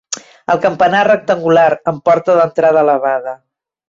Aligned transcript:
El 0.51 0.59
campanar 0.61 1.01
és 1.03 1.07
rectangular, 1.07 1.65
amb 1.91 2.01
porta 2.09 2.39
d'entrada 2.39 2.83
elevada. 2.87 3.35